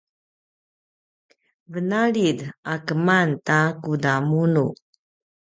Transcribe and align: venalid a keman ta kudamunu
venalid 1.71 2.37
a 2.71 2.73
keman 2.85 3.29
ta 3.47 3.59
kudamunu 3.83 4.65